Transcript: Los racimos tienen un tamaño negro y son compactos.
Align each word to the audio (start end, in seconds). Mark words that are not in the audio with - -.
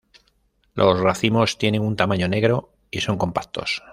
Los 0.73 0.99
racimos 0.99 1.59
tienen 1.59 1.83
un 1.83 1.95
tamaño 1.95 2.27
negro 2.27 2.73
y 2.89 3.01
son 3.01 3.19
compactos. 3.19 3.83